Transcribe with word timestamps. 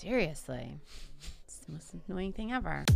Seriously. 0.00 0.80
It's 1.44 1.56
the 1.58 1.72
most 1.72 1.94
annoying 2.08 2.32
thing 2.32 2.52
ever. 2.52 2.86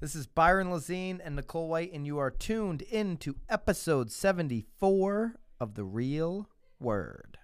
This 0.00 0.16
is 0.16 0.26
Byron 0.26 0.66
Lazine 0.70 1.20
and 1.22 1.36
Nicole 1.36 1.68
White, 1.68 1.92
and 1.92 2.04
you 2.04 2.18
are 2.18 2.32
tuned 2.32 2.82
into 2.82 3.36
episode 3.48 4.10
74 4.10 5.36
of 5.60 5.74
The 5.76 5.84
Real 5.84 6.48
Word. 6.80 7.38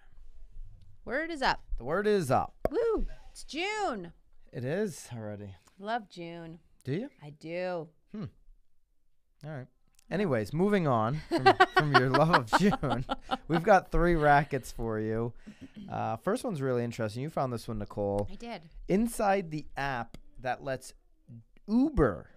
Word 1.07 1.31
is 1.31 1.41
up. 1.41 1.61
The 1.79 1.85
word 1.85 2.07
is 2.07 2.31
up. 2.31 2.55
Woo! 2.71 3.07
It's 3.31 3.45
June. 3.45 4.13
It 4.53 4.65
is 4.65 5.09
already. 5.17 5.55
Love 5.79 6.09
June. 6.09 6.59
Do 6.85 6.93
you? 6.93 7.09
I 7.23 7.31
do. 7.31 7.89
Hmm. 8.13 8.25
All 9.45 9.51
right. 9.53 9.67
Anyways, 10.11 10.53
moving 10.53 10.87
on 10.89 11.21
from, 11.29 11.47
from 11.77 11.93
your 11.95 12.11
love 12.11 12.31
of 12.31 12.51
June, 12.61 13.05
we've 13.49 13.63
got 13.63 13.91
three 13.93 14.15
rackets 14.17 14.71
for 14.73 14.99
you. 15.01 15.33
Uh, 15.91 16.17
first 16.17 16.43
one's 16.45 16.61
really 16.63 16.83
interesting. 16.85 17.23
You 17.23 17.31
found 17.31 17.53
this 17.53 17.67
one, 17.69 17.79
Nicole. 17.79 18.29
I 18.31 18.35
did. 18.37 18.63
Inside 18.89 19.51
the 19.53 19.67
app 19.77 20.17
that 20.41 20.63
lets 20.65 20.93
Uber 21.69 22.31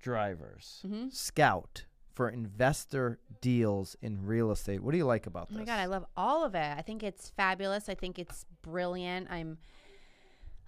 drivers 0.00 0.82
Mm-hmm. 0.86 1.08
scout 1.10 1.84
for 2.14 2.28
investor 2.28 3.18
deals 3.40 3.96
in 4.02 4.24
real 4.26 4.50
estate. 4.50 4.82
What 4.82 4.92
do 4.92 4.98
you 4.98 5.06
like 5.06 5.26
about 5.26 5.48
this? 5.48 5.56
Oh 5.56 5.60
my 5.60 5.64
god, 5.66 5.78
I 5.80 5.86
love 5.86 6.04
all 6.16 6.44
of 6.44 6.54
it. 6.54 6.74
I 6.76 6.82
think 6.82 7.02
it's 7.02 7.30
fabulous. 7.30 7.88
I 7.88 7.94
think 7.94 8.18
it's 8.18 8.44
brilliant. 8.62 9.28
I'm 9.30 9.58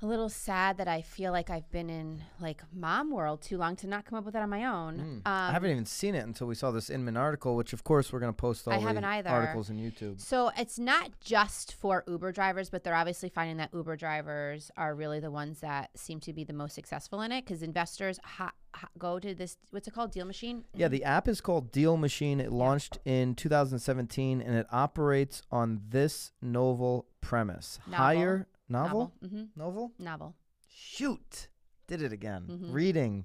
a 0.02 0.06
little 0.06 0.28
sad 0.28 0.76
that 0.78 0.88
I 0.88 1.00
feel 1.02 1.32
like 1.32 1.48
I've 1.50 1.70
been 1.70 1.88
in 1.88 2.20
like 2.40 2.62
mom 2.74 3.10
world 3.10 3.40
too 3.40 3.56
long 3.56 3.74
to 3.76 3.86
not 3.86 4.04
come 4.04 4.18
up 4.18 4.24
with 4.24 4.34
that 4.34 4.42
on 4.42 4.50
my 4.50 4.64
own. 4.64 5.00
Um, 5.00 5.22
I 5.24 5.52
haven't 5.52 5.70
even 5.70 5.86
seen 5.86 6.14
it 6.14 6.24
until 6.26 6.46
we 6.46 6.54
saw 6.54 6.70
this 6.72 6.90
Inman 6.90 7.16
article, 7.16 7.56
which 7.56 7.72
of 7.72 7.84
course 7.84 8.12
we're 8.12 8.18
going 8.18 8.32
to 8.32 8.36
post 8.36 8.66
all 8.66 8.74
I 8.74 8.78
the 8.78 8.86
haven't 8.86 9.04
either. 9.04 9.30
articles 9.30 9.70
on 9.70 9.76
YouTube. 9.76 10.20
So 10.20 10.50
it's 10.58 10.78
not 10.78 11.10
just 11.20 11.74
for 11.74 12.04
Uber 12.06 12.32
drivers, 12.32 12.68
but 12.70 12.84
they're 12.84 12.94
obviously 12.94 13.28
finding 13.30 13.56
that 13.58 13.70
Uber 13.72 13.96
drivers 13.96 14.70
are 14.76 14.94
really 14.94 15.20
the 15.20 15.30
ones 15.30 15.60
that 15.60 15.90
seem 15.96 16.20
to 16.20 16.32
be 16.32 16.44
the 16.44 16.52
most 16.52 16.74
successful 16.74 17.22
in 17.22 17.32
it 17.32 17.44
because 17.44 17.62
investors 17.62 18.18
ha- 18.24 18.52
go 18.98 19.18
to 19.18 19.34
this 19.34 19.56
what's 19.70 19.86
it 19.88 19.94
called 19.94 20.12
deal 20.12 20.24
machine. 20.26 20.64
Yeah, 20.74 20.88
the 20.88 21.04
app 21.04 21.28
is 21.28 21.40
called 21.40 21.70
Deal 21.72 21.96
Machine. 21.96 22.40
It 22.40 22.52
launched 22.52 22.98
in 23.04 23.34
2017 23.34 24.40
and 24.40 24.56
it 24.56 24.66
operates 24.72 25.42
on 25.50 25.80
this 25.88 26.32
novel 26.42 27.06
premise. 27.20 27.78
Novel. 27.86 27.96
Hire 28.04 28.46
novel? 28.68 29.12
Mm-hmm. 29.24 29.42
Novel? 29.56 29.92
Novel. 29.98 30.34
Shoot. 30.68 31.48
Did 31.86 32.02
it 32.02 32.12
again. 32.12 32.44
Mhm. 32.48 32.72
Reading, 32.72 33.24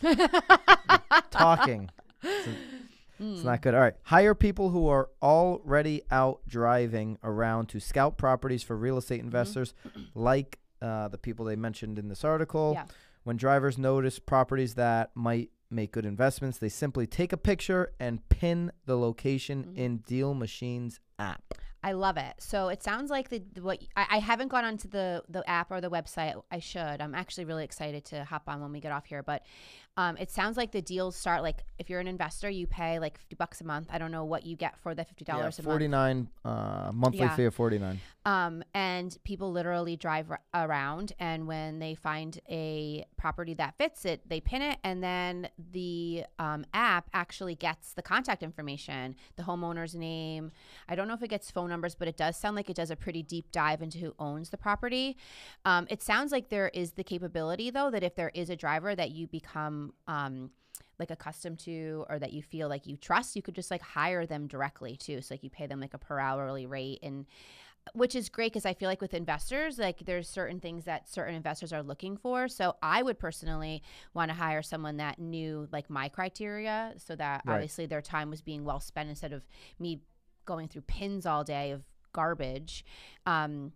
talking. 1.30 1.90
It's, 2.22 2.48
Mm. 3.20 3.42
not 3.42 3.62
good. 3.62 3.74
All 3.74 3.80
right. 3.80 3.94
Hire 4.04 4.32
people 4.32 4.70
who 4.70 4.86
are 4.86 5.08
already 5.20 6.02
out 6.08 6.40
driving 6.46 7.18
around 7.24 7.68
to 7.70 7.80
scout 7.80 8.16
properties 8.16 8.62
for 8.62 8.76
real 8.76 8.96
estate 8.96 9.18
investors, 9.18 9.74
like 10.14 10.60
uh, 10.80 11.08
the 11.08 11.18
people 11.18 11.44
they 11.44 11.56
mentioned 11.56 11.98
in 11.98 12.08
this 12.08 12.22
article. 12.22 12.74
Yeah. 12.76 12.84
When 13.28 13.36
drivers 13.36 13.76
notice 13.76 14.18
properties 14.18 14.76
that 14.76 15.10
might 15.14 15.50
make 15.70 15.92
good 15.92 16.06
investments, 16.06 16.56
they 16.56 16.70
simply 16.70 17.06
take 17.06 17.30
a 17.30 17.36
picture 17.36 17.92
and 18.00 18.26
pin 18.30 18.72
the 18.86 18.96
location 18.96 19.64
Mhm. 19.64 19.76
in 19.76 19.96
Deal 19.98 20.32
Machine's 20.32 20.98
app. 21.18 21.42
I 21.82 21.92
love 21.92 22.16
it. 22.16 22.34
So 22.38 22.68
it 22.68 22.82
sounds 22.82 23.10
like 23.10 23.28
the 23.28 23.42
the- 23.52 23.62
what 23.62 23.80
I, 23.96 24.06
I 24.10 24.18
haven't 24.18 24.48
gone 24.48 24.64
onto 24.64 24.88
the 24.88 25.22
the 25.28 25.48
app 25.48 25.70
or 25.70 25.80
the 25.80 25.90
website. 25.90 26.40
I 26.50 26.58
should. 26.58 27.00
I'm 27.00 27.14
actually 27.14 27.44
really 27.44 27.64
excited 27.64 28.04
to 28.06 28.24
hop 28.24 28.42
on 28.48 28.60
when 28.60 28.72
we 28.72 28.80
get 28.80 28.90
off 28.92 29.06
here. 29.06 29.22
But 29.22 29.42
um, 29.96 30.16
it 30.16 30.30
sounds 30.30 30.56
like 30.56 30.70
the 30.72 30.82
deals 30.82 31.16
start 31.16 31.42
like 31.42 31.64
if 31.78 31.88
you're 31.90 32.00
an 32.00 32.06
investor, 32.08 32.48
you 32.50 32.66
pay 32.66 32.98
like 32.98 33.18
fifty 33.18 33.36
bucks 33.36 33.60
a 33.60 33.64
month. 33.64 33.88
I 33.90 33.98
don't 33.98 34.10
know 34.12 34.24
what 34.24 34.44
you 34.44 34.56
get 34.56 34.78
for 34.78 34.94
the 34.94 35.04
fifty 35.04 35.24
Yeah, 35.26 35.36
dollars 35.36 35.58
a 35.58 35.62
month. 35.62 35.74
49 35.74 36.28
uh, 36.44 36.90
monthly 36.92 37.20
Yeah. 37.20 37.34
fee 37.36 37.44
of 37.44 37.54
49. 37.54 38.00
Um, 38.24 38.62
and 38.74 39.16
people 39.24 39.50
literally 39.52 39.96
drive 39.96 40.30
r- 40.30 40.40
around, 40.52 41.14
and 41.18 41.46
when 41.46 41.78
they 41.78 41.94
find 41.94 42.38
a 42.50 43.06
property 43.16 43.54
that 43.54 43.76
fits 43.78 44.04
it, 44.04 44.28
they 44.28 44.38
pin 44.40 44.60
it, 44.60 44.78
and 44.84 45.02
then 45.02 45.48
the 45.72 46.24
um, 46.38 46.66
app 46.74 47.08
actually 47.14 47.54
gets 47.54 47.94
the 47.94 48.02
contact 48.02 48.42
information, 48.42 49.16
the 49.36 49.44
homeowner's 49.44 49.94
name. 49.94 50.50
I 50.88 50.94
don't 50.94 51.08
know 51.08 51.14
if 51.14 51.22
it 51.22 51.28
gets 51.28 51.50
phone 51.50 51.67
numbers, 51.68 51.94
but 51.94 52.08
it 52.08 52.16
does 52.16 52.36
sound 52.36 52.56
like 52.56 52.70
it 52.70 52.76
does 52.76 52.90
a 52.90 52.96
pretty 52.96 53.22
deep 53.22 53.50
dive 53.52 53.82
into 53.82 53.98
who 53.98 54.14
owns 54.18 54.50
the 54.50 54.58
property. 54.58 55.16
Um, 55.64 55.86
it 55.90 56.02
sounds 56.02 56.32
like 56.32 56.48
there 56.48 56.68
is 56.74 56.92
the 56.92 57.04
capability, 57.04 57.70
though, 57.70 57.90
that 57.90 58.02
if 58.02 58.14
there 58.14 58.30
is 58.34 58.50
a 58.50 58.56
driver 58.56 58.94
that 58.94 59.10
you 59.10 59.26
become 59.26 59.92
um, 60.06 60.50
like 60.98 61.10
accustomed 61.10 61.58
to 61.60 62.04
or 62.08 62.18
that 62.18 62.32
you 62.32 62.42
feel 62.42 62.68
like 62.68 62.86
you 62.86 62.96
trust, 62.96 63.36
you 63.36 63.42
could 63.42 63.54
just 63.54 63.70
like 63.70 63.82
hire 63.82 64.26
them 64.26 64.46
directly 64.46 64.96
too. 64.96 65.20
So 65.20 65.34
like 65.34 65.42
you 65.44 65.50
pay 65.50 65.66
them 65.66 65.80
like 65.80 65.94
a 65.94 65.98
per 65.98 66.18
hourly 66.18 66.66
rate 66.66 67.00
and 67.02 67.26
which 67.94 68.14
is 68.14 68.28
great 68.28 68.52
because 68.52 68.66
I 68.66 68.74
feel 68.74 68.88
like 68.88 69.00
with 69.00 69.14
investors, 69.14 69.78
like 69.78 70.04
there's 70.04 70.28
certain 70.28 70.60
things 70.60 70.84
that 70.84 71.08
certain 71.08 71.34
investors 71.34 71.72
are 71.72 71.82
looking 71.82 72.16
for. 72.16 72.48
So 72.48 72.76
I 72.82 73.02
would 73.02 73.18
personally 73.18 73.82
want 74.12 74.30
to 74.30 74.34
hire 74.36 74.62
someone 74.62 74.98
that 74.98 75.18
knew 75.18 75.68
like 75.72 75.88
my 75.88 76.08
criteria 76.08 76.92
so 76.98 77.16
that 77.16 77.44
Right. 77.44 77.54
obviously 77.54 77.86
their 77.86 78.02
time 78.02 78.28
was 78.30 78.42
being 78.42 78.64
well 78.64 78.80
spent 78.80 79.08
instead 79.08 79.32
of 79.32 79.42
me 79.78 80.00
going 80.48 80.66
through 80.68 80.82
pins 80.82 81.26
all 81.26 81.44
day 81.44 81.70
of 81.70 81.82
garbage. 82.12 82.84
Um, 83.26 83.72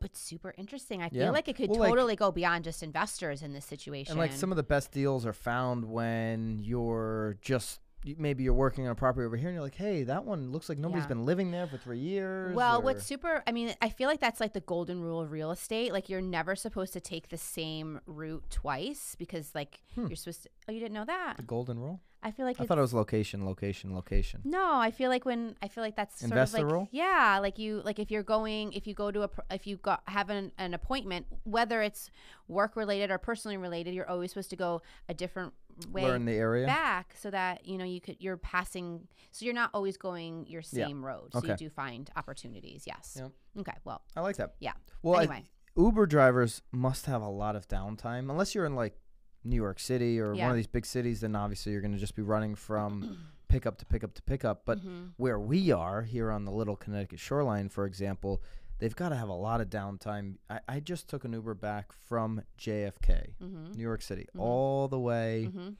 but 0.00 0.16
super 0.16 0.54
interesting. 0.56 1.02
I 1.02 1.10
feel 1.10 1.32
like 1.32 1.46
it 1.48 1.56
could 1.56 1.68
Well, 1.70 1.80
like- 1.80 1.90
totally 1.90 2.16
go 2.16 2.32
beyond 2.32 2.64
just 2.64 2.82
investors 2.82 3.42
in 3.42 3.52
this 3.52 3.66
situation. 3.66 4.12
And 4.12 4.18
like 4.18 4.32
some 4.32 4.50
of 4.50 4.56
the 4.56 4.62
best 4.62 4.92
deals 4.92 5.26
are 5.26 5.32
found 5.34 5.84
when 5.84 6.58
you're 6.60 7.36
just 7.42 7.80
maybe 8.16 8.42
you're 8.42 8.54
working 8.54 8.86
on 8.86 8.92
a 8.92 8.94
property 8.94 9.26
over 9.26 9.36
here 9.36 9.48
and 9.50 9.54
you're 9.56 9.62
like, 9.62 9.74
hey, 9.74 10.04
that 10.04 10.24
one 10.24 10.50
looks 10.52 10.70
like 10.70 10.78
nobody's 10.78 11.04
Yeah. 11.04 11.08
been 11.08 11.26
living 11.26 11.50
there 11.50 11.66
for 11.66 11.76
three 11.76 11.98
years. 11.98 12.54
Well, 12.56 12.78
or- 12.78 12.82
what's 12.82 13.04
super, 13.04 13.42
I 13.46 13.52
mean, 13.52 13.74
I 13.82 13.90
feel 13.90 14.08
like 14.08 14.20
that's 14.20 14.40
like 14.40 14.54
the 14.54 14.60
golden 14.62 15.02
rule 15.02 15.20
of 15.20 15.30
real 15.32 15.50
estate. 15.50 15.92
Like, 15.92 16.08
you're 16.08 16.22
never 16.22 16.56
supposed 16.56 16.94
to 16.94 17.00
take 17.00 17.28
the 17.28 17.36
same 17.36 18.00
route 18.06 18.44
twice 18.48 19.16
because, 19.18 19.54
like, 19.54 19.82
Hmm. 19.94 20.06
you're 20.06 20.16
supposed 20.16 20.44
to, 20.44 20.48
oh, 20.66 20.72
you 20.72 20.80
didn't 20.80 20.94
know 20.94 21.04
that? 21.04 21.36
the 21.36 21.42
golden 21.42 21.78
rule? 21.78 22.00
I 22.22 22.30
feel 22.32 22.44
like 22.44 22.60
I 22.60 22.66
thought 22.66 22.76
it 22.78 22.82
was 22.82 22.92
location, 22.92 23.46
location, 23.46 23.94
location. 23.94 24.42
no, 24.44 24.74
I 24.78 24.90
feel 24.90 25.08
like 25.08 25.24
when, 25.24 25.56
I 25.62 25.68
feel 25.68 25.82
like 25.82 25.96
that's 25.96 26.20
sort 26.20 26.30
Investor 26.32 26.58
of 26.58 26.64
like, 26.64 26.72
rule? 26.72 26.88
yeah, 26.92 27.38
like 27.40 27.58
you, 27.58 27.80
like 27.84 27.98
if 27.98 28.10
you're 28.10 28.22
going, 28.22 28.72
if 28.74 28.86
you 28.86 28.92
go 28.94 29.10
to 29.10 29.22
a, 29.22 29.30
if 29.50 29.66
you 29.66 29.76
got, 29.78 30.02
have 30.06 30.28
an, 30.28 30.52
an 30.58 30.74
appointment, 30.74 31.26
whether 31.44 31.80
it's 31.80 32.10
work 32.46 32.76
related 32.76 33.10
or 33.10 33.16
personally 33.16 33.56
related, 33.56 33.94
you're 33.94 34.08
always 34.08 34.30
supposed 34.32 34.50
to 34.50 34.56
go 34.56 34.82
a 35.08 35.14
different 35.14 35.54
way 35.90 36.02
Learn 36.02 36.26
the 36.26 36.32
area. 36.34 36.66
back 36.66 37.14
so 37.18 37.30
that, 37.30 37.66
you 37.66 37.78
know, 37.78 37.84
you 37.86 38.02
could, 38.02 38.16
you're 38.20 38.36
passing, 38.36 39.08
so 39.30 39.46
you're 39.46 39.54
not 39.54 39.70
always 39.72 39.96
going 39.96 40.44
your 40.46 40.62
Yeah. 40.72 40.86
same 40.88 41.02
road. 41.02 41.32
So 41.32 41.38
Okay. 41.38 41.48
you 41.52 41.56
do 41.56 41.70
find 41.70 42.10
opportunities. 42.16 42.84
Yes. 42.86 43.16
Yep. 43.18 43.30
Okay. 43.60 43.78
Well, 43.84 44.02
I 44.14 44.20
like 44.20 44.36
that. 44.36 44.54
Yeah. 44.60 44.72
Well, 45.02 45.14
I- 45.18 45.22
Anyway. 45.22 45.44
Uber 45.76 46.04
drivers 46.04 46.60
must 46.72 47.06
have 47.06 47.22
a 47.22 47.28
lot 47.28 47.56
of 47.56 47.66
downtime, 47.68 48.28
unless 48.28 48.54
you're 48.54 48.66
in 48.66 48.74
like 48.74 48.98
New 49.44 49.56
York 49.56 49.78
City 49.80 50.20
or 50.20 50.34
one 50.34 50.50
of 50.50 50.56
these 50.56 50.66
big 50.66 50.84
cities. 50.86 51.20
Then 51.22 51.34
obviously 51.36 51.72
you're 51.72 51.80
going 51.80 51.92
to 51.92 51.98
just 51.98 52.14
be 52.14 52.22
running 52.22 52.54
from 52.54 53.18
pickup 53.48 53.78
to 53.78 53.86
pickup 53.86 54.14
to 54.14 54.22
pickup. 54.22 54.64
But 54.64 54.80
Mhm. 54.84 55.12
where 55.16 55.38
we 55.38 55.72
are 55.72 56.02
here 56.02 56.30
on 56.30 56.44
the 56.44 56.52
Little 56.52 56.76
Connecticut 56.76 57.18
shoreline, 57.18 57.68
for 57.68 57.84
example, 57.86 58.42
they've 58.78 58.94
got 58.94 59.08
to 59.10 59.16
have 59.16 59.28
a 59.28 59.34
lot 59.34 59.60
of 59.60 59.68
downtime. 59.68 60.36
I, 60.48 60.60
I 60.68 60.80
just 60.80 61.08
took 61.08 61.24
an 61.24 61.32
Uber 61.32 61.54
back 61.54 61.92
from 61.92 62.42
JFK, 62.58 63.34
Mhm. 63.42 63.76
New 63.76 63.82
York 63.82 64.02
City, 64.02 64.26
Mhm. 64.36 64.40
all 64.40 64.88
the 64.88 65.00
way 65.00 65.50
Mhm. 65.52 65.76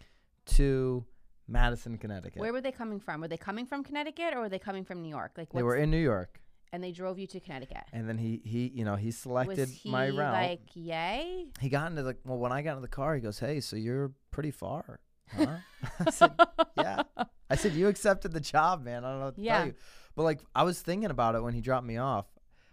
to 0.46 1.04
Madison, 1.46 1.98
Connecticut. 1.98 2.40
Where 2.40 2.52
were 2.52 2.60
they 2.60 2.72
coming 2.72 3.00
from? 3.00 3.20
Were 3.20 3.28
they 3.28 3.36
coming 3.36 3.66
from 3.66 3.82
Connecticut 3.84 4.34
or 4.34 4.40
were 4.40 4.48
they 4.48 4.58
coming 4.58 4.84
from 4.84 5.02
New 5.02 5.08
York? 5.08 5.32
Like 5.36 5.50
they 5.52 5.62
were 5.62 5.76
in 5.76 5.90
New 5.90 5.98
York, 5.98 6.39
and 6.72 6.82
they 6.82 6.92
drove 6.92 7.18
you 7.18 7.26
to 7.28 7.40
Connecticut. 7.40 7.84
and 7.92 8.08
then 8.08 8.18
he 8.18 8.40
he 8.44 8.70
you 8.74 8.84
know 8.84 8.96
he 8.96 9.10
selected 9.10 9.58
Was 9.58 9.70
he 9.70 9.90
my 9.90 10.08
route. 10.08 10.32
like, 10.32 10.60
yay? 10.74 11.46
he 11.60 11.68
got 11.68 11.90
into 11.90 12.02
the 12.02 12.16
well 12.24 12.38
when 12.38 12.52
I 12.52 12.62
got 12.62 12.70
into 12.72 12.82
the 12.82 12.88
car, 12.88 13.14
he 13.14 13.20
goes, 13.20 13.38
"Hey, 13.38 13.60
so 13.60 13.76
you're 13.76 14.12
pretty 14.30 14.50
far, 14.50 15.00
huh?" 15.34 15.56
I 16.06 16.10
said, 16.10 16.32
"Yeah." 16.76 17.02
I 17.48 17.56
said, 17.56 17.72
"You 17.72 17.88
accepted 17.88 18.32
the 18.32 18.40
job, 18.40 18.84
man. 18.84 19.04
I 19.04 19.10
don't 19.10 19.18
know 19.20 19.24
what 19.26 19.34
to 19.36 19.40
Yeah. 19.42 19.58
tell 19.58 19.66
you." 19.66 19.74
But 20.16 20.22
like, 20.24 20.40
I 20.54 20.62
was 20.64 20.80
thinking 20.80 21.10
about 21.10 21.34
it 21.34 21.42
when 21.42 21.54
he 21.54 21.60
dropped 21.60 21.86
me 21.86 21.96
off. 21.96 22.26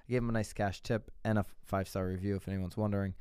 I 0.08 0.12
gave 0.12 0.22
him 0.22 0.30
a 0.30 0.34
nice 0.34 0.54
cash 0.54 0.82
tip 0.82 1.12
and 1.26 1.38
a 1.40 1.46
five 1.66 1.88
star 1.88 2.08
review, 2.08 2.36
if 2.36 2.48
anyone's 2.48 2.78
wondering. 2.78 3.14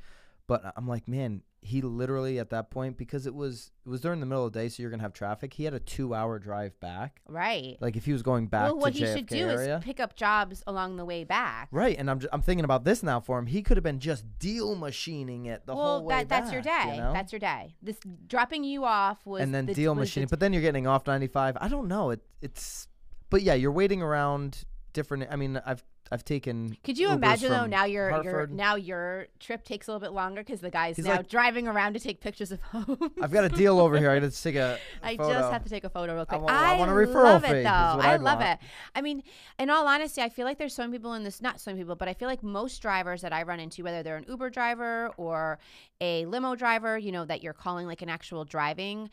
But 0.47 0.65
uh, 0.65 0.71
I'm 0.75 0.87
like, 0.87 1.07
man, 1.07 1.43
he 1.61 1.81
literally 1.81 2.39
at 2.39 2.49
that 2.51 2.71
point 2.71 2.97
because 2.97 3.25
it 3.25 3.35
was 3.35 3.71
it 3.85 3.89
was 3.89 3.99
during 3.99 4.21
the 4.21 4.25
middle 4.25 4.45
of 4.45 4.53
the 4.53 4.59
day, 4.59 4.69
so 4.69 4.81
you're 4.81 4.89
gonna 4.89 5.03
have 5.03 5.13
traffic. 5.13 5.53
He 5.53 5.65
had 5.65 5.73
a 5.73 5.79
two 5.79 6.13
hour 6.13 6.39
drive 6.39 6.79
back. 6.79 7.21
Right. 7.27 7.77
Like 7.81 7.97
if 7.97 8.05
he 8.05 8.13
was 8.13 8.23
going 8.23 8.47
back 8.47 8.63
well, 8.63 8.77
what 8.77 8.93
he 8.93 9.03
JFK 9.03 9.13
should 9.13 9.25
do 9.27 9.49
area. 9.49 9.77
is 9.77 9.83
pick 9.83 9.99
up 9.99 10.15
jobs 10.15 10.63
along 10.65 10.95
the 10.95 11.03
way 11.03 11.25
back. 11.25 11.67
Right, 11.71 11.97
and 11.99 12.09
I'm 12.09 12.19
just, 12.19 12.33
I'm 12.33 12.41
thinking 12.41 12.63
about 12.63 12.85
this 12.85 13.03
now 13.03 13.19
for 13.19 13.37
him. 13.37 13.47
He 13.47 13.61
could 13.61 13.75
have 13.75 13.83
been 13.83 13.99
just 13.99 14.39
deal 14.39 14.75
machining 14.75 15.47
it 15.47 15.65
the 15.65 15.75
well, 15.75 15.85
whole 15.85 16.05
way 16.05 16.15
Well, 16.15 16.25
that, 16.25 16.29
that's 16.29 16.51
your 16.53 16.61
day. 16.61 16.95
you 16.95 17.01
know? 17.01 17.13
That's 17.13 17.33
your 17.33 17.39
day. 17.39 17.75
This 17.81 17.97
dropping 18.27 18.63
you 18.63 18.85
off 18.85 19.25
was 19.25 19.41
and 19.41 19.53
then 19.53 19.65
the, 19.65 19.73
deal 19.73 19.93
machining. 19.93 20.29
But 20.29 20.39
then 20.39 20.53
you're 20.53 20.61
getting 20.61 20.87
off 20.87 21.05
95. 21.05 21.57
I 21.59 21.67
don't 21.67 21.87
know. 21.87 22.11
It 22.11 22.21
it's, 22.41 22.87
but 23.29 23.41
yeah, 23.41 23.55
you're 23.55 23.71
waiting 23.71 24.01
around 24.01 24.63
different. 24.93 25.27
I 25.29 25.35
mean, 25.35 25.61
I've 25.65 25.83
I've 26.11 26.23
taken. 26.23 26.77
Could 26.83 26.97
you 26.97 27.09
Ubers 27.09 27.15
imagine 27.15 27.49
though? 27.51 27.65
Now 27.65 27.85
your 27.85 28.23
your 28.23 28.47
now 28.47 28.75
your 28.75 29.27
trip 29.39 29.63
takes 29.63 29.87
a 29.87 29.91
little 29.91 29.99
bit 30.07 30.13
longer 30.13 30.41
because 30.41 30.61
the 30.61 30.69
guy's 30.69 30.95
He's 30.95 31.05
now 31.05 31.17
like- 31.17 31.29
driving 31.29 31.67
around 31.67 31.93
to 31.93 31.99
take 31.99 32.21
pictures 32.21 32.51
of 32.51 32.61
home. 32.61 33.11
I've 33.21 33.31
got 33.31 33.43
a 33.43 33.49
deal 33.49 33.79
over 33.79 33.97
here. 33.97 34.09
I 34.11 34.19
got 34.19 34.31
to 34.31 34.41
take 34.43 34.55
a. 34.55 34.79
I 35.03 35.17
photo. 35.17 35.33
just 35.33 35.51
have 35.51 35.63
to 35.63 35.69
take 35.69 35.83
a 35.83 35.89
photo 35.89 36.15
real 36.15 36.25
quick. 36.25 36.41
wa- 36.41 36.47
I 36.49 36.77
want 36.77 36.89
a 36.91 36.93
referral 36.93 37.23
love 37.23 37.43
fee, 37.45 37.49
it 37.51 37.63
though. 37.63 37.69
I 37.69 38.13
I'd 38.13 38.21
love 38.21 38.39
want. 38.39 38.51
it. 38.61 38.67
I 38.95 39.01
mean, 39.01 39.23
in 39.59 39.69
all 39.69 39.87
honesty, 39.87 40.21
I 40.21 40.29
feel 40.29 40.45
like 40.45 40.57
there's 40.57 40.73
so 40.73 40.83
many 40.83 40.93
people 40.93 41.13
in 41.13 41.23
this. 41.23 41.41
Not 41.41 41.59
so 41.59 41.71
many 41.71 41.81
people, 41.81 41.95
but 41.95 42.07
I 42.07 42.13
feel 42.13 42.27
like 42.29 42.43
most 42.43 42.81
drivers 42.81 43.21
that 43.21 43.33
I 43.33 43.43
run 43.43 43.59
into, 43.59 43.83
whether 43.83 44.01
they're 44.03 44.17
an 44.17 44.25
Uber 44.27 44.49
driver 44.49 45.11
or 45.17 45.59
a 45.99 46.25
limo 46.27 46.55
driver, 46.55 46.97
you 46.97 47.11
know, 47.11 47.25
that 47.25 47.43
you're 47.43 47.53
calling 47.53 47.85
like 47.87 48.01
an 48.01 48.09
actual 48.09 48.45
driving. 48.45 49.09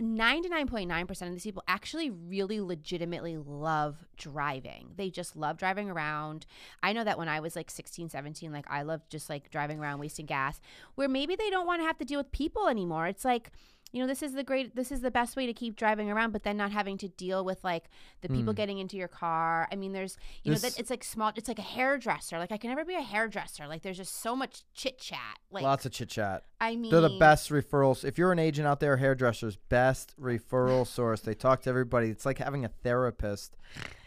99.9% 0.00 1.22
of 1.22 1.32
these 1.32 1.44
people 1.44 1.62
actually 1.66 2.10
really 2.10 2.60
legitimately 2.60 3.38
love 3.38 4.04
driving. 4.16 4.90
They 4.96 5.08
just 5.08 5.36
love 5.36 5.56
driving 5.56 5.90
around. 5.90 6.44
I 6.82 6.92
know 6.92 7.02
that 7.04 7.16
when 7.16 7.28
I 7.28 7.40
was 7.40 7.56
like 7.56 7.70
16, 7.70 8.10
17, 8.10 8.52
like 8.52 8.66
I 8.68 8.82
loved 8.82 9.10
just 9.10 9.30
like 9.30 9.50
driving 9.50 9.78
around 9.78 9.98
wasting 9.98 10.26
gas, 10.26 10.60
where 10.96 11.08
maybe 11.08 11.34
they 11.34 11.48
don't 11.48 11.66
want 11.66 11.80
to 11.80 11.86
have 11.86 11.96
to 11.98 12.04
deal 12.04 12.20
with 12.20 12.30
people 12.30 12.68
anymore. 12.68 13.06
It's 13.06 13.24
like, 13.24 13.50
you 13.92 14.00
know, 14.00 14.06
this 14.06 14.22
is 14.22 14.32
the 14.32 14.42
great, 14.42 14.74
this 14.74 14.90
is 14.90 15.00
the 15.00 15.10
best 15.10 15.36
way 15.36 15.46
to 15.46 15.52
keep 15.52 15.76
driving 15.76 16.10
around, 16.10 16.32
but 16.32 16.42
then 16.42 16.56
not 16.56 16.72
having 16.72 16.98
to 16.98 17.08
deal 17.08 17.44
with 17.44 17.62
like 17.62 17.84
the 18.20 18.28
people 18.28 18.52
mm. 18.52 18.56
getting 18.56 18.78
into 18.78 18.96
your 18.96 19.08
car. 19.08 19.68
I 19.70 19.76
mean, 19.76 19.92
there's, 19.92 20.16
you 20.42 20.52
know, 20.52 20.58
that 20.58 20.78
it's 20.78 20.90
like 20.90 21.04
small, 21.04 21.32
it's 21.36 21.48
like 21.48 21.58
a 21.58 21.62
hairdresser. 21.62 22.38
Like 22.38 22.50
I 22.50 22.58
can 22.58 22.70
never 22.70 22.84
be 22.84 22.94
a 22.94 23.00
hairdresser. 23.00 23.66
Like 23.68 23.82
there's 23.82 23.96
just 23.96 24.20
so 24.20 24.34
much 24.34 24.64
chit 24.74 24.98
chat. 24.98 25.38
Like, 25.50 25.62
Lots 25.62 25.86
of 25.86 25.92
chit 25.92 26.08
chat. 26.08 26.44
I 26.60 26.74
mean, 26.74 26.90
They're 26.90 27.00
the 27.00 27.16
best 27.18 27.50
referrals. 27.50 28.04
If 28.04 28.18
you're 28.18 28.32
an 28.32 28.38
agent 28.38 28.66
out 28.66 28.80
there, 28.80 28.96
hairdressers, 28.96 29.56
best 29.56 30.14
referral 30.20 30.86
source. 30.86 31.20
They 31.20 31.34
talk 31.34 31.62
to 31.62 31.70
everybody. 31.70 32.08
It's 32.08 32.26
like 32.26 32.38
having 32.38 32.64
a 32.64 32.68
therapist, 32.68 33.56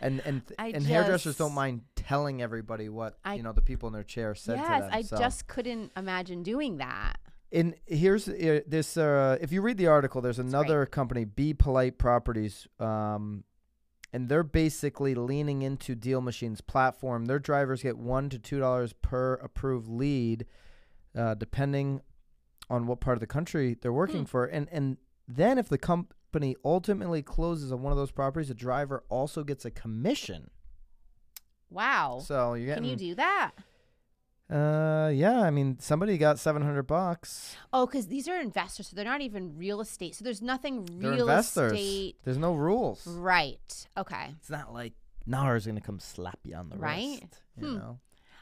and 0.02 0.22
and 0.26 0.42
I 0.60 0.68
and 0.70 0.86
hairdressers 0.86 1.38
don't 1.38 1.54
mind 1.54 1.82
telling 1.96 2.42
everybody 2.42 2.90
what 2.90 3.18
I- 3.24 3.36
you 3.36 3.44
know 3.44 3.54
the 3.54 3.62
people 3.62 3.88
in 3.88 3.94
their 3.94 4.04
chair 4.04 4.36
said 4.36 4.58
Yes, 4.58 4.68
to 4.68 4.82
them. 4.82 4.90
I 4.92 5.02
so. 5.04 5.18
just 5.18 5.48
couldn't 5.48 5.92
imagine 5.96 6.44
doing 6.44 6.78
that. 6.78 7.18
And 7.52 7.76
here's 7.86 8.28
uh, 8.30 8.62
this. 8.68 8.96
Uh, 8.98 9.38
if 9.42 9.52
you 9.52 9.62
read 9.62 9.78
the 9.78 9.88
article, 9.88 10.22
there's 10.22 10.40
another 10.40 10.86
company, 10.86 11.26
Be 11.26 11.54
Polite 11.54 11.98
Properties, 11.98 12.68
um, 12.80 13.44
and 14.14 14.30
they're 14.30 14.44
basically 14.44 15.16
leaning 15.16 15.64
into 15.64 15.96
Deal 15.96 16.22
Machine's 16.22 16.62
platform. 16.62 17.26
Their 17.26 17.40
drivers 17.40 17.82
get 17.82 17.98
one 17.98 18.30
to 18.30 18.38
two 18.38 18.60
dollars 18.60 18.94
per 18.94 19.34
approved 19.36 19.88
lead, 19.88 20.46
uh, 21.18 21.34
depending 21.34 22.02
on 22.70 22.86
what 22.86 23.00
part 23.00 23.18
of 23.18 23.20
the 23.20 23.28
country 23.28 23.76
they're 23.82 23.92
working 23.94 24.20
Hmm. 24.22 24.26
for. 24.26 24.46
And 24.46 24.70
and 24.72 24.98
then 25.28 25.58
if 25.58 25.70
the 25.70 25.78
company 25.80 26.56
ultimately 26.64 27.24
closes 27.24 27.72
on 27.72 27.82
one 27.82 27.92
of 27.92 27.98
those 27.98 28.12
properties, 28.12 28.50
the 28.50 28.54
driver 28.54 29.04
also 29.10 29.44
gets 29.44 29.66
a 29.66 29.72
commission. 29.72 30.52
Wow. 31.72 32.22
So 32.24 32.54
you're 32.54 32.76
Can 32.76 32.84
you 32.84 32.96
do 32.96 33.16
that? 33.16 33.52
Uh, 34.50 35.12
yeah. 35.14 35.42
I 35.42 35.50
mean, 35.52 35.78
somebody 35.80 36.18
got 36.18 36.40
seven 36.40 36.62
hundred 36.64 36.84
bucks. 36.84 37.56
Oh, 37.72 37.86
because 37.86 38.08
these 38.08 38.28
are 38.28 38.40
investors, 38.40 38.88
so 38.88 38.96
they're 38.96 39.06
not 39.06 39.22
even 39.22 39.58
real 39.58 39.80
estate. 39.82 40.16
So 40.16 40.24
there's 40.24 40.42
nothing 40.42 40.86
They're 41.00 41.12
real 41.12 41.22
investors. 41.30 41.74
estate. 41.74 42.16
There's 42.24 42.38
no 42.38 42.54
rules. 42.56 43.06
Right. 43.06 43.88
Okay. 43.98 44.34
It's 44.40 44.50
not 44.50 44.74
like 44.74 44.94
NAR's 45.28 45.66
gonna 45.68 45.82
come 45.82 46.00
slap 46.00 46.40
you 46.44 46.56
on 46.56 46.70
the 46.70 46.78
Right? 46.78 47.20
wrist. 47.22 47.42
You 47.58 47.68
Hmm. 47.68 47.78
know? 47.78 48.00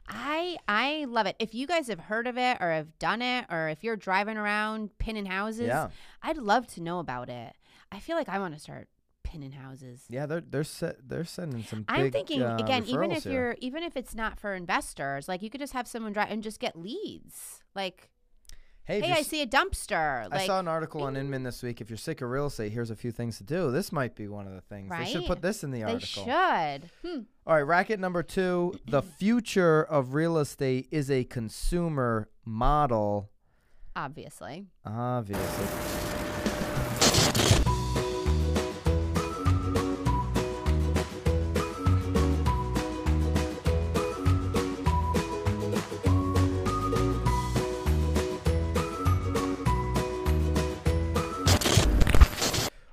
I 0.08 0.58
I 0.70 1.06
love 1.10 1.26
it. 1.28 1.36
If 1.40 1.54
you 1.54 1.68
guys 1.68 1.88
have 1.90 2.00
heard 2.00 2.28
of 2.28 2.38
it 2.38 2.58
or 2.62 2.72
have 2.72 2.98
done 2.98 3.22
it, 3.22 3.46
or 3.50 3.68
if 3.68 3.84
you're 3.84 3.98
driving 3.98 4.38
around 4.38 4.98
pinning 5.00 5.26
houses, 5.26 5.68
Yeah. 5.68 5.90
I'd 6.24 6.38
love 6.38 6.68
to 6.76 6.82
know 6.82 7.00
about 7.00 7.28
it. 7.30 7.54
I 7.92 8.00
feel 8.00 8.16
like 8.16 8.30
I 8.30 8.40
want 8.40 8.54
to 8.54 8.60
start 8.60 8.88
pinning 9.28 9.52
houses. 9.52 10.04
Yeah, 10.10 10.26
they're 10.26 10.42
they're 10.42 10.64
se- 10.64 10.96
they're 11.06 11.26
sending 11.26 11.64
some. 11.64 11.86
I'm 11.88 12.04
big, 12.04 12.14
thinking 12.14 12.42
uh, 12.44 12.58
again, 12.58 12.86
even 12.86 13.12
if 13.12 13.24
here. 13.24 13.34
you're 13.34 13.56
even 13.60 13.84
if 13.84 13.96
it's 13.98 14.16
not 14.16 14.40
for 14.40 14.54
investors, 14.54 15.28
like 15.28 15.42
you 15.42 15.50
could 15.50 15.62
just 15.62 15.74
have 15.74 15.88
someone 15.88 16.14
drive 16.14 16.32
and 16.32 16.42
just 16.42 16.60
get 16.60 16.76
leads. 16.78 17.60
Like, 17.76 18.10
Hey, 18.88 19.02
hey, 19.02 19.12
I 19.12 19.22
see 19.22 19.42
a 19.42 19.46
dumpster. 19.46 20.32
Like, 20.32 20.42
I 20.42 20.48
saw 20.48 20.60
an 20.62 20.68
article 20.70 21.04
on 21.04 21.18
Inman 21.18 21.44
this 21.44 21.62
week. 21.62 21.82
If 21.82 21.90
you're 21.90 21.98
sick 21.98 22.22
of 22.22 22.30
real 22.30 22.46
estate, 22.46 22.72
here's 22.72 22.90
a 22.90 22.96
few 22.96 23.12
things 23.12 23.38
to 23.38 23.44
do. 23.44 23.70
This 23.70 23.92
might 23.92 24.16
be 24.16 24.30
one 24.30 24.48
of 24.48 24.54
the 24.54 24.62
things. 24.62 24.90
They 24.90 25.06
should 25.12 25.26
put 25.26 25.42
this 25.42 25.62
in 25.66 25.72
the 25.72 25.80
they 25.84 25.94
article. 25.94 26.24
should. 26.24 26.90
Hmm. 27.06 27.20
All 27.46 27.56
right, 27.56 27.62
racket 27.64 28.00
number 28.00 28.24
two. 28.24 28.80
the 28.88 29.02
future 29.20 29.84
of 29.84 30.14
real 30.14 30.38
estate 30.38 30.88
is 30.90 31.12
a 31.12 31.26
consumer 31.26 32.30
model. 32.46 33.30
Obviously. 33.94 34.68
Obviously. 34.86 35.66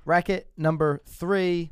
Racket 0.05 0.49
number 0.57 1.01
three. 1.05 1.71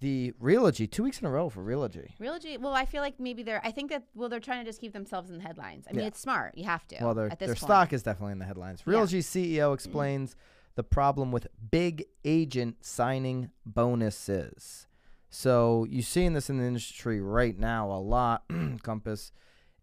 The 0.00 0.32
Realogy, 0.42 0.90
two 0.90 1.04
weeks 1.04 1.20
in 1.20 1.26
a 1.28 1.30
row 1.30 1.48
for 1.48 1.62
Realogy. 1.62 2.10
Realogy. 2.20 2.58
Well, 2.58 2.72
I 2.74 2.84
feel 2.86 3.02
like 3.02 3.20
maybe 3.20 3.44
they're. 3.44 3.60
I 3.64 3.70
think 3.70 3.90
that 3.90 4.02
well, 4.16 4.28
they're 4.28 4.40
trying 4.40 4.64
to 4.64 4.68
just 4.68 4.80
keep 4.80 4.92
themselves 4.92 5.30
in 5.30 5.36
the 5.38 5.44
headlines. 5.44 5.84
I 5.88 5.92
mean, 5.92 6.00
Yeah. 6.00 6.06
it's 6.08 6.18
smart. 6.20 6.56
You 6.58 6.64
have 6.64 6.84
to. 6.88 6.96
Well, 7.00 7.14
their 7.14 7.30
at 7.30 7.38
this 7.38 7.46
their 7.46 7.54
point. 7.54 7.58
stock 7.64 7.92
is 7.92 8.02
definitely 8.02 8.32
in 8.32 8.40
the 8.40 8.44
headlines. 8.44 8.82
Realogy 8.82 9.20
CEO 9.20 9.72
explains 9.72 10.34
the 10.74 10.82
problem 10.82 11.30
with 11.30 11.46
big 11.70 12.04
agent 12.24 12.84
signing 12.84 13.50
bonuses. 13.64 14.88
So 15.30 15.86
you're 15.88 16.02
seeing 16.02 16.32
this 16.32 16.50
in 16.50 16.58
the 16.58 16.64
industry 16.64 17.20
right 17.20 17.56
now 17.56 17.88
a 17.90 18.00
lot, 18.00 18.42
Compass, 18.82 19.30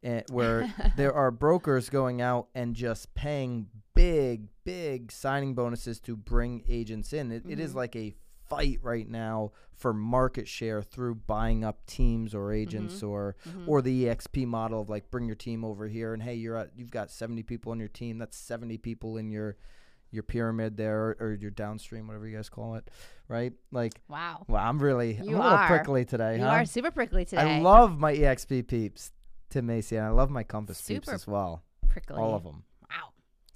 where 0.32 0.74
there 0.96 1.14
are 1.14 1.32
brokers 1.32 1.90
going 1.90 2.22
out 2.22 2.48
and 2.56 2.76
just 2.76 3.14
paying 3.16 3.68
big, 3.96 4.48
big 4.64 5.12
signing 5.12 5.54
bonuses 5.54 6.00
to 6.02 6.16
bring 6.16 6.64
agents 6.70 7.12
in. 7.14 7.32
It, 7.32 7.44
it 7.48 7.60
is 7.60 7.72
Mhm. 7.72 7.76
like 7.76 7.96
a 7.96 8.14
fight 8.48 8.80
right 8.82 9.08
now 9.08 9.52
for 9.76 9.94
market 9.94 10.48
share 10.48 10.82
through 10.82 11.14
buying 11.16 11.64
up 11.64 11.86
teams 11.86 12.34
or 12.34 12.52
agents 12.52 13.04
or 13.04 13.36
Mhm. 13.48 13.68
or 13.68 13.82
the 13.82 14.06
EXP 14.06 14.46
model 14.48 14.82
of 14.82 14.90
like 14.90 15.12
bring 15.12 15.28
your 15.28 15.36
team 15.36 15.64
over 15.64 15.88
here 15.88 16.14
and 16.16 16.24
hey 16.24 16.34
you're 16.34 16.58
at 16.58 16.72
you've 16.76 16.90
got 16.90 17.12
70 17.12 17.44
people 17.44 17.72
on 17.72 17.78
your 17.80 17.88
team 17.88 18.18
that's 18.18 18.36
70 18.36 18.78
people 18.80 19.18
in 19.18 19.30
your 19.30 19.56
your 20.12 20.24
pyramid 20.24 20.78
there 20.78 21.16
or, 21.20 21.38
your 21.40 21.52
downstream 21.52 22.08
whatever 22.08 22.28
you 22.28 22.36
guys 22.36 22.50
call 22.50 22.74
it 22.74 22.90
right 23.28 23.54
like 23.72 24.02
wow. 24.10 24.44
well 24.48 24.64
I'm 24.66 24.80
really 24.80 25.16
I'm 25.18 25.22
a 25.22 25.26
little 25.26 25.42
are. 25.44 25.68
prickly 25.68 26.04
today 26.04 26.38
You 26.38 26.44
huh? 26.44 26.50
are 26.50 26.66
super 26.66 26.90
prickly 26.90 27.24
today. 27.26 27.58
I 27.58 27.60
love 27.60 28.00
my 28.00 28.14
EXP 28.16 28.64
peeps 28.68 29.12
Tim 29.50 29.66
Macy 29.68 29.96
and 29.96 30.06
I 30.06 30.10
love 30.10 30.30
my 30.30 30.44
Compass 30.44 30.82
peeps 30.82 31.08
as 31.10 31.26
well. 31.28 31.64
prickly. 31.88 32.18
all 32.18 32.36
of 32.36 32.44
them 32.44 32.64
Wow. 32.90 33.10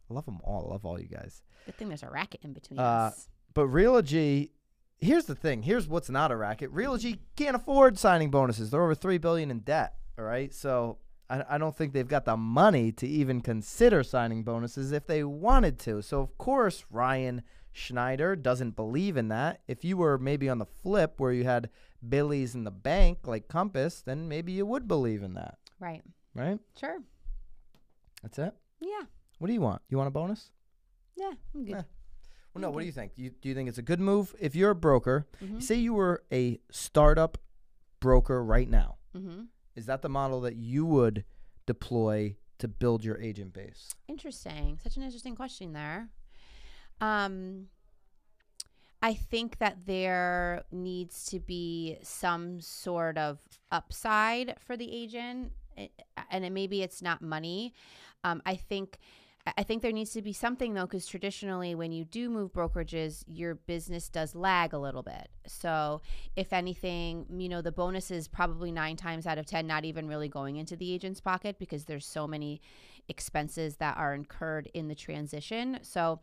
I 0.10 0.14
love 0.14 0.26
them 0.26 0.40
all. 0.44 0.68
I 0.68 0.72
love 0.74 0.86
all 0.86 1.00
you 1.00 1.08
guys. 1.08 1.42
Good 1.66 1.76
thing 1.78 1.88
there's 1.90 2.04
a 2.04 2.10
racket 2.10 2.42
in 2.44 2.54
between 2.54 2.80
Uh, 2.80 2.84
us. 2.84 3.28
but 3.54 3.68
Realogy 3.68 4.50
here's 5.00 5.26
the 5.26 5.36
thing. 5.36 5.64
Here's 5.64 5.88
what's 5.88 6.10
not 6.10 6.32
a 6.32 6.36
racket. 6.38 6.74
Realogy 6.74 7.20
can't 7.36 7.56
afford 7.58 8.00
signing 8.00 8.32
bonuses. 8.32 8.70
They're 8.72 8.82
over 8.84 8.96
3 8.96 9.18
billion 9.18 9.52
in 9.52 9.60
debt 9.60 9.96
all 10.18 10.26
right? 10.26 10.54
So 10.54 10.98
I, 11.30 11.44
I 11.56 11.58
don't 11.58 11.76
think 11.76 11.94
they've 11.94 12.08
got 12.08 12.26
the 12.26 12.38
money 12.38 12.92
to 12.94 13.08
even 13.08 13.42
consider 13.42 14.04
signing 14.04 14.44
bonuses 14.44 14.92
if 14.92 15.06
they 15.08 15.24
wanted 15.24 15.80
to. 15.80 16.02
So 16.02 16.22
of 16.22 16.38
course 16.38 16.86
Ryan 16.92 17.44
Schneider 17.72 18.36
doesn't 18.36 18.76
believe 18.76 19.18
in 19.18 19.30
that. 19.30 19.62
If 19.68 19.84
you 19.84 19.98
were 19.98 20.18
maybe 20.20 20.48
on 20.48 20.60
the 20.60 20.66
flip 20.66 21.16
where 21.20 21.32
you 21.34 21.44
had 21.44 21.70
Billy's 22.08 22.54
in 22.56 22.64
the 22.66 22.72
bank 22.72 23.20
like 23.26 23.48
Compass 23.48 24.02
then 24.02 24.28
maybe 24.28 24.52
you 24.52 24.66
would 24.66 24.88
believe 24.88 25.24
in 25.24 25.34
that 25.36 25.58
Right. 25.84 26.02
right 26.34 26.60
Sure. 26.80 26.98
that's 28.22 28.40
it 28.40 28.54
Yeah. 28.80 29.04
what 29.40 29.48
do 29.48 29.54
you 29.54 29.62
want 29.62 29.82
you 29.90 29.98
want 29.98 30.08
a 30.08 30.12
bonus 30.12 30.52
Yeah. 31.18 31.34
I'm 31.54 31.66
good. 31.66 31.75
Eh. 31.75 31.84
well 32.54 32.62
no 32.62 32.70
what 32.72 32.80
do 32.82 32.86
you 32.86 32.92
think 32.92 33.12
you, 33.18 33.30
do 33.42 33.50
you 33.50 33.56
think 33.56 33.68
it's 33.70 33.78
a 33.78 33.82
good 33.92 34.00
move 34.00 34.34
if 34.40 34.56
you're 34.56 34.72
a 34.72 34.75
broker 34.75 35.28
Mhm. 35.42 35.62
Say 35.62 35.75
you 35.75 35.94
were 35.94 36.24
a 36.32 36.60
startup 36.72 37.38
broker 38.00 38.44
right 38.44 38.70
now. 38.70 38.98
Mhm. 39.16 39.48
Is 39.75 39.86
that 39.88 40.02
the 40.02 40.10
model 40.10 40.40
that 40.42 40.56
you 40.56 40.86
would 40.86 41.25
deploy 41.66 42.38
to 42.60 42.68
build 42.68 43.04
your 43.04 43.20
agent 43.22 43.54
base? 43.54 43.94
Interesting. 44.08 44.78
Such 44.84 44.98
an 44.98 45.04
interesting 45.04 45.36
question 45.36 45.74
there. 45.74 46.10
Um, 47.02 47.70
I 49.02 49.13
think 49.13 49.58
that 49.58 49.86
there 49.86 50.63
needs 50.72 51.25
to 51.25 51.40
be 51.40 51.98
some 52.04 52.62
sort 52.62 53.18
of 53.18 53.40
upside 53.72 54.58
for 54.62 54.78
the 54.78 54.90
agent, 54.94 55.52
and 55.77 56.46
it, 56.46 56.51
maybe 56.51 56.82
it's 56.82 57.01
not 57.01 57.22
money. 57.22 57.74
Um, 58.24 58.42
I 58.46 58.56
think. 58.56 58.98
I- 58.98 59.53
I 59.58 59.63
think 59.63 59.82
there 59.82 59.92
needs 59.92 60.12
to 60.13 60.22
be 60.22 60.32
something 60.32 60.74
though, 60.74 60.86
because 60.86 61.06
traditionally, 61.06 61.75
when 61.75 61.92
you 61.92 62.06
do 62.06 62.30
move 62.30 62.53
brokerages, 62.53 63.25
your 63.27 63.56
business 63.56 64.08
does 64.08 64.36
lag 64.36 64.72
a 64.72 64.77
little 64.80 65.03
bit. 65.03 65.27
So, 65.48 66.01
if 66.38 66.53
anything, 66.53 67.25
you 67.30 67.50
know, 67.50 67.62
the 67.62 67.74
bonus 67.74 68.10
is 68.10 68.30
probably 68.30 68.72
nine 68.72 68.96
times 68.96 69.27
out 69.27 69.38
of 69.38 69.46
10 69.46 69.68
not 69.68 69.84
even 69.84 70.08
really 70.08 70.30
going 70.30 70.56
into 70.56 70.77
the 70.77 70.94
agent's 70.94 71.20
pocket 71.20 71.58
because 71.60 71.84
there's 71.84 72.06
so 72.06 72.25
many 72.25 72.62
expenses 73.10 73.75
that 73.77 73.98
are 73.98 74.13
incurred 74.13 74.70
in 74.74 74.88
the 74.88 74.96
transition. 74.96 75.80
So 75.82 76.22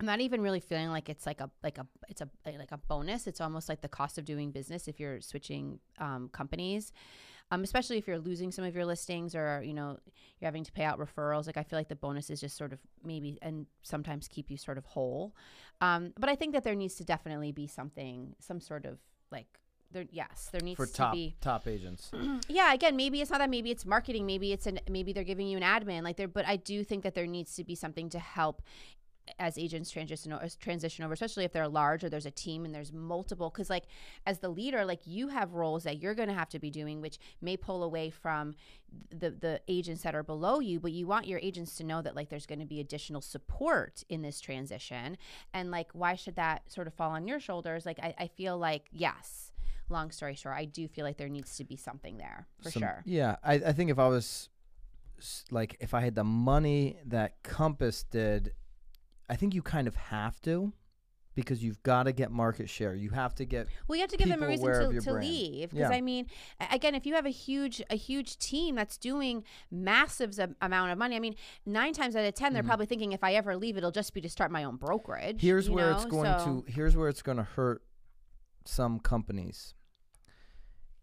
I'm 0.00 0.06
not 0.06 0.20
even 0.20 0.40
really 0.40 0.60
feeling 0.60 0.90
like 0.90 1.08
it's 1.08 1.26
like 1.26 1.40
a 1.40 1.50
like 1.62 1.78
a 1.78 1.86
it's 2.08 2.20
a 2.20 2.28
like 2.46 2.72
a 2.72 2.78
bonus. 2.78 3.26
It's 3.26 3.40
almost 3.40 3.68
like 3.68 3.80
the 3.80 3.88
cost 3.88 4.16
of 4.18 4.24
doing 4.24 4.52
business 4.52 4.86
if 4.86 5.00
you're 5.00 5.20
switching 5.20 5.80
um, 5.98 6.28
companies, 6.28 6.92
um, 7.50 7.64
especially 7.64 7.98
if 7.98 8.06
you're 8.06 8.18
losing 8.18 8.52
some 8.52 8.64
of 8.64 8.74
your 8.76 8.84
listings 8.84 9.34
or 9.34 9.60
you 9.64 9.74
know 9.74 9.98
you're 10.40 10.46
having 10.46 10.64
to 10.64 10.72
pay 10.72 10.84
out 10.84 11.00
referrals. 11.00 11.46
Like 11.46 11.56
I 11.56 11.64
feel 11.64 11.78
like 11.78 11.88
the 11.88 11.96
bonuses 11.96 12.40
just 12.40 12.56
sort 12.56 12.72
of 12.72 12.78
maybe 13.04 13.38
and 13.42 13.66
sometimes 13.82 14.28
keep 14.28 14.50
you 14.50 14.56
sort 14.56 14.78
of 14.78 14.84
whole. 14.84 15.34
Um, 15.80 16.12
but 16.18 16.28
I 16.28 16.36
think 16.36 16.52
that 16.54 16.62
there 16.62 16.76
needs 16.76 16.94
to 16.96 17.04
definitely 17.04 17.50
be 17.50 17.66
something, 17.66 18.36
some 18.38 18.60
sort 18.60 18.84
of 18.84 18.98
like 19.32 19.46
there. 19.90 20.04
Yes, 20.10 20.48
there 20.52 20.60
needs 20.60 20.76
For 20.76 20.86
to 20.86 20.92
top 20.92 21.12
be 21.12 21.34
top 21.40 21.66
agents. 21.66 22.12
yeah 22.48 22.72
again 22.72 22.94
maybe 22.94 23.20
it's 23.20 23.30
not 23.30 23.38
that 23.38 23.50
maybe 23.50 23.72
it's 23.72 23.84
marketing 23.84 24.26
maybe 24.26 24.52
it's 24.52 24.66
an 24.66 24.78
maybe 24.88 25.12
they're 25.12 25.24
giving 25.24 25.48
you 25.48 25.56
an 25.56 25.62
admin 25.64 26.02
like 26.02 26.16
there 26.16 26.28
but 26.28 26.46
i 26.46 26.56
do 26.56 26.84
think 26.84 27.02
that 27.02 27.14
there 27.14 27.26
needs 27.26 27.54
to 27.54 27.64
be 27.64 27.74
something 27.74 28.08
to 28.10 28.18
help 28.18 28.62
as 29.38 29.58
agents 29.58 29.90
transition 29.90 30.32
o- 30.32 30.40
transition 30.60 31.04
over 31.04 31.14
especially 31.14 31.44
if 31.44 31.52
they're 31.52 31.68
large 31.68 32.04
or 32.04 32.08
there's 32.08 32.26
a 32.26 32.30
team 32.30 32.64
and 32.64 32.74
there's 32.74 32.92
multiple 32.92 33.50
because 33.50 33.70
like 33.70 33.84
as 34.26 34.38
the 34.38 34.48
leader 34.48 34.84
like 34.84 35.00
you 35.06 35.28
have 35.28 35.54
roles 35.54 35.84
that 35.84 36.00
you're 36.00 36.14
going 36.14 36.28
to 36.28 36.34
have 36.34 36.48
to 36.48 36.58
be 36.58 36.70
doing 36.70 37.00
which 37.00 37.18
may 37.40 37.56
pull 37.56 37.82
away 37.82 38.10
from 38.10 38.54
the 39.10 39.30
the 39.30 39.60
agents 39.68 40.02
that 40.02 40.14
are 40.14 40.22
below 40.22 40.60
you 40.60 40.80
but 40.80 40.92
you 40.92 41.06
want 41.06 41.26
your 41.26 41.38
agents 41.40 41.76
to 41.76 41.84
know 41.84 42.00
that 42.00 42.16
like 42.16 42.28
there's 42.28 42.46
going 42.46 42.58
to 42.58 42.64
be 42.64 42.80
additional 42.80 43.20
support 43.20 44.02
in 44.08 44.22
this 44.22 44.40
transition. 44.40 45.16
And 45.52 45.70
like 45.70 45.90
why 45.92 46.14
should 46.14 46.36
that 46.36 46.70
sort 46.70 46.86
of 46.86 46.94
fall 46.94 47.10
on 47.10 47.26
your 47.28 47.40
shoulders? 47.40 47.84
Like 47.84 47.98
i, 48.02 48.14
I 48.18 48.26
feel 48.28 48.58
like 48.58 48.86
yes 48.92 49.52
long 49.90 50.10
story 50.10 50.34
short 50.34 50.54
i 50.54 50.66
do 50.66 50.86
feel 50.86 51.02
like 51.02 51.16
there 51.16 51.30
needs 51.30 51.56
to 51.56 51.64
be 51.64 51.74
something 51.74 52.18
there 52.18 52.46
for 52.62 52.70
Some- 52.70 52.82
sure. 52.82 53.02
Yeah, 53.06 53.36
I, 53.42 53.54
I 53.54 53.72
think 53.72 53.90
if 53.90 53.98
I 53.98 54.08
was 54.08 54.50
like 55.50 55.76
if 55.80 55.94
I 55.94 56.00
had 56.00 56.14
the 56.14 56.24
money 56.24 56.98
that 57.06 57.42
Compass 57.42 58.04
did, 58.04 58.52
I 59.28 59.36
think 59.36 59.54
you 59.54 59.62
kind 59.62 59.86
of 59.88 59.94
have 59.96 60.40
to 60.42 60.72
because 61.34 61.62
you've 61.62 61.80
got 61.84 62.04
to 62.04 62.12
get 62.12 62.32
market 62.32 62.68
share. 62.68 62.94
You 62.96 63.10
have 63.10 63.34
to 63.36 63.44
get 63.44 63.68
Well, 63.86 63.94
you 63.96 64.02
have 64.02 64.10
to 64.10 64.16
give 64.16 64.28
them 64.28 64.42
a 64.42 64.48
reason 64.48 64.66
to, 64.92 65.00
to 65.00 65.12
leave 65.12 65.70
because 65.70 65.90
Yeah. 65.90 65.96
I 65.96 66.00
mean, 66.00 66.26
again, 66.72 66.94
if 66.96 67.06
you 67.06 67.14
have 67.14 67.26
a 67.26 67.30
huge 67.30 67.80
a 67.90 67.94
huge 67.96 68.38
team 68.38 68.74
that's 68.74 68.98
doing 68.98 69.44
massive 69.70 70.36
amount 70.60 70.90
of 70.90 70.98
money, 70.98 71.14
I 71.14 71.20
mean, 71.20 71.36
nine 71.64 71.92
times 71.92 72.16
out 72.16 72.24
of 72.24 72.34
10 72.34 72.52
they 72.52 72.54
they're 72.54 72.62
probably 72.64 72.86
thinking 72.86 73.12
if 73.12 73.22
I 73.22 73.34
ever 73.34 73.56
leave, 73.56 73.76
it'll 73.76 73.92
just 73.92 74.14
be 74.14 74.20
to 74.22 74.28
start 74.28 74.50
my 74.50 74.64
own 74.64 74.76
brokerage. 74.76 75.36
Mm-hmm. 75.36 75.46
Here's 75.46 75.70
where 75.70 75.92
it's 75.92 76.06
going 76.06 76.24
So- 76.38 76.64
to 76.66 76.72
here's 76.72 76.96
where 76.96 77.08
it's 77.08 77.22
going 77.22 77.38
to 77.38 77.44
hurt 77.44 77.82
some 78.64 78.98
companies 78.98 79.74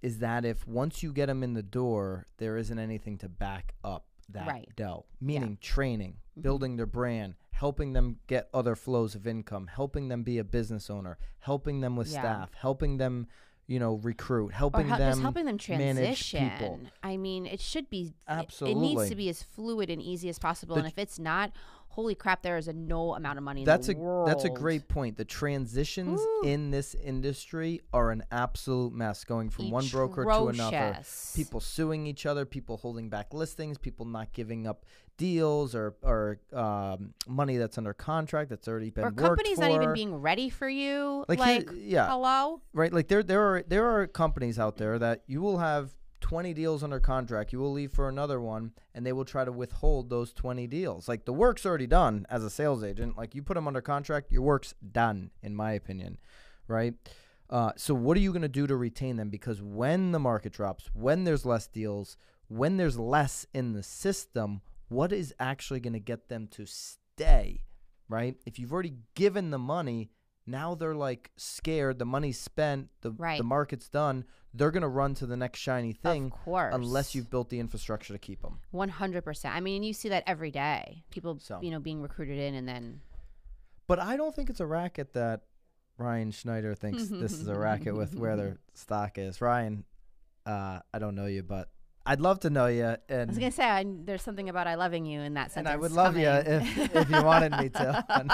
is 0.02 0.20
that 0.20 0.46
if 0.46 0.68
once 0.68 1.02
you 1.02 1.12
get 1.14 1.28
them 1.28 1.42
in 1.44 1.54
the 1.54 1.64
door, 1.64 2.28
there 2.38 2.58
isn't 2.58 2.78
anything 2.78 3.18
to 3.20 3.30
back 3.30 3.74
up 3.84 4.06
that 4.30 4.48
Right. 4.48 4.68
dough. 4.76 5.06
Meaning 5.22 5.58
training, 5.62 6.18
building 6.40 6.76
their 6.76 6.86
brand, 6.86 7.36
helping 7.56 7.94
them 7.94 8.18
get 8.28 8.50
other 8.54 8.76
flows 8.76 9.16
of 9.16 9.26
income, 9.26 9.68
helping 9.68 10.10
them 10.10 10.24
be 10.24 10.38
a 10.38 10.44
business 10.44 10.90
owner, 10.90 11.18
helping 11.40 11.80
them 11.80 11.96
with 11.96 12.08
Yeah. 12.12 12.20
staff, 12.20 12.54
helping 12.54 12.98
them, 12.98 13.28
you 13.66 13.80
know, 13.80 13.94
recruit, 13.96 14.50
helping 14.54 14.88
hel- 14.90 14.98
them 14.98 15.12
just 15.12 15.22
helping 15.22 15.46
them 15.46 15.58
transition. 15.58 16.92
I 17.02 17.16
mean, 17.16 17.46
it 17.46 17.62
should 17.62 17.90
be. 17.90 18.14
it- 18.28 18.62
It, 18.62 18.76
needs 18.76 19.10
to 19.10 19.16
be 19.16 19.30
as 19.30 19.42
fluid 19.42 19.90
and 19.90 20.02
easy 20.02 20.28
as 20.28 20.38
possible. 20.38 20.76
The 20.76 20.82
and 20.82 20.88
if 20.90 20.98
it's 20.98 21.18
not, 21.18 21.52
holy 21.88 22.16
crap, 22.16 22.42
there 22.42 22.58
is 22.58 22.68
a 22.68 22.74
no 22.74 23.16
amount 23.16 23.38
of 23.38 23.44
money 23.44 23.62
in 23.62 23.66
That's 23.66 23.88
the 23.88 23.94
a 23.94 23.98
world. 23.98 24.28
that's 24.28 24.44
a 24.44 24.50
great 24.50 24.88
point. 24.88 25.16
The 25.18 25.26
transitions 25.26 26.20
Woo. 26.20 26.42
in 26.44 26.72
this 26.72 26.94
industry 26.96 27.82
are 27.94 28.12
an 28.12 28.24
absolute 28.32 28.94
mess. 28.94 29.24
Going 29.24 29.50
from 29.50 29.72
one 29.72 29.88
broker 29.88 30.26
to 30.26 30.48
another, 30.48 31.00
people 31.36 31.60
suing 31.60 32.06
each 32.06 32.26
other, 32.26 32.46
people 32.46 32.78
holding 32.78 33.10
back 33.10 33.34
listings, 33.34 33.78
people 33.78 34.06
not 34.06 34.34
giving 34.34 34.68
up 34.68 34.86
deals 35.18 35.74
or 35.74 35.96
or 36.02 36.40
um, 36.52 37.14
money 37.28 37.56
that's 37.56 37.78
under 37.78 37.94
contract 37.94 38.50
that's 38.50 38.68
already 38.68 38.90
been 38.90 39.06
or 39.06 39.12
companies 39.12 39.58
not 39.58 39.72
even 39.72 39.94
being 39.94 40.14
ready 40.16 40.50
for 40.50 40.68
you. 40.68 41.24
Like 41.30 41.40
Like, 41.40 41.70
here- 41.70 41.80
yeah. 41.80 42.08
hello. 42.10 42.62
right. 42.74 42.92
Like 42.92 43.08
there 43.08 43.24
there 43.24 43.42
are 43.42 43.64
there 43.66 43.86
are 43.90 44.08
companies 44.08 44.60
out 44.60 44.76
there 44.78 45.00
that 45.00 45.24
you 45.28 45.42
will 45.42 45.60
have. 45.60 45.92
20 46.26 46.56
deals 46.56 46.84
under 46.84 47.00
contract, 47.00 47.54
you 47.54 47.60
will 47.60 47.72
leave 47.72 47.92
for 47.92 48.10
another 48.10 48.42
one, 48.42 48.72
and 48.96 49.06
they 49.06 49.14
will 49.14 49.26
try 49.26 49.46
to 49.46 49.52
withhold 49.52 50.10
those 50.10 50.34
20 50.34 50.66
deals. 50.66 51.08
Like 51.08 51.24
the 51.24 51.32
work's 51.32 51.68
already 51.68 51.86
done 51.86 52.26
as 52.32 52.44
a 52.44 52.50
sales 52.50 52.84
agent. 52.84 53.16
Like 53.16 53.36
you 53.36 53.44
put 53.44 53.54
them 53.54 53.68
under 53.68 53.80
contract, 53.80 54.32
your 54.32 54.42
work's 54.42 54.74
done, 54.92 55.30
in 55.44 55.56
my 55.56 55.74
opinion, 55.74 56.18
right? 56.68 56.96
Uh, 57.48 57.74
so 57.78 57.94
what 57.94 58.18
are 58.18 58.22
you 58.22 58.32
going 58.32 58.42
to 58.42 58.48
do 58.48 58.66
to 58.66 58.76
retain 58.76 59.18
them? 59.18 59.30
Because 59.30 59.62
when 59.62 60.14
the 60.14 60.20
market 60.20 60.52
drops, 60.52 60.90
when 60.96 61.26
there's 61.26 61.46
less 61.46 61.68
deals, 61.68 62.18
when 62.48 62.78
there's 62.78 62.98
less 62.98 63.46
in 63.54 63.74
the 63.74 63.84
system, 63.84 64.62
what 64.90 65.14
is 65.14 65.32
actually 65.40 65.80
going 65.80 65.94
to 65.94 66.00
get 66.00 66.28
them 66.28 66.48
to 66.54 66.66
stay, 66.66 67.66
right? 68.10 68.36
If 68.48 68.58
you've 68.58 68.74
already 68.74 68.96
given 69.14 69.52
the 69.52 69.60
money, 69.60 70.10
now 70.48 70.76
they're 70.76 70.96
like 70.96 71.32
scared. 71.38 72.00
The 72.00 72.06
money's 72.06 72.40
spent. 72.40 72.90
The 73.02 73.12
Right. 73.12 73.38
the 73.38 73.44
market's 73.44 73.90
done. 73.90 74.26
They're 74.54 74.72
going 74.72 74.82
to 74.84 74.88
run 74.88 75.16
to 75.16 75.26
the 75.26 75.36
next 75.36 75.60
shiny 75.60 75.92
thing 75.94 76.26
Of 76.28 76.32
course. 76.32 76.74
unless 76.74 77.14
you've 77.14 77.30
built 77.30 77.50
the 77.50 77.60
infrastructure 77.60 78.14
to 78.14 78.20
keep 78.20 78.42
them. 78.42 78.60
One 78.72 78.88
hundred 78.90 79.24
percent. 79.24 79.54
I 79.56 79.60
mean, 79.60 79.84
you 79.84 79.92
see 79.94 80.10
that 80.10 80.24
every 80.28 80.52
day. 80.52 81.04
People, 81.12 81.40
So. 81.40 81.60
you 81.62 81.72
know, 81.72 81.80
being 81.80 82.02
recruited 82.02 82.38
in, 82.40 82.54
and 82.56 82.68
then 82.68 83.02
But 83.88 84.00
I 84.00 84.16
don't 84.18 84.34
think 84.36 84.50
it's 84.50 84.60
a 84.62 84.66
racket 84.66 85.14
that 85.14 85.42
Ryan 85.98 86.32
Schneider 86.32 86.74
thinks 86.76 87.08
this 87.08 87.34
is 87.34 87.48
a 87.48 87.56
racket 87.58 87.96
with 87.96 88.16
where 88.18 88.36
their 88.38 88.58
stock 88.74 89.18
is. 89.18 89.42
Ryan, 89.42 89.84
uh, 90.46 90.80
I 90.94 91.00
don't 91.00 91.16
know 91.16 91.26
you, 91.26 91.44
but 91.44 91.70
I'd 92.08 92.22
love 92.22 92.40
to 92.42 92.50
know 92.52 92.68
you, 92.68 92.96
And 93.10 93.22
I 93.22 93.26
was 93.26 93.40
gonna 93.40 93.52
say 93.52 93.64
I, 93.64 93.84
there's 93.88 94.22
something 94.22 94.48
about 94.48 94.68
I 94.68 94.76
loving 94.76 95.06
you 95.06 95.22
in 95.22 95.34
that 95.34 95.52
sense. 95.52 95.66
and. 95.66 95.68
I 95.68 95.76
would 95.76 95.92
love 95.92 96.16
you 96.18 96.28
if 96.30 96.96
if 96.96 97.10
you 97.10 97.24
wanted 97.24 97.52
me 97.58 97.70
to. 97.70 98.06